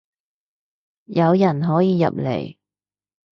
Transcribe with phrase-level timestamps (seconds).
[1.05, 2.57] 有人可以入嚟